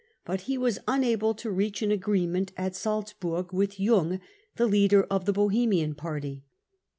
But 0.25 0.41
he 0.49 0.57
was 0.57 0.79
unable 0.87 1.35
to 1.35 1.51
reach 1.51 1.83
an 1.83 1.91
agreement 1.91 2.53
at 2.57 2.75
Salzburg 2.75 3.53
with 3.53 3.79
Jung, 3.79 4.19
the 4.55 4.65
leader 4.65 5.03
of 5.11 5.25
the 5.25 5.31
Bohemian 5.33 5.93
Party. 5.93 6.41